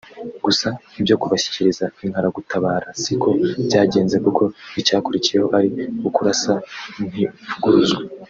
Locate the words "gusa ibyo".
0.45-1.15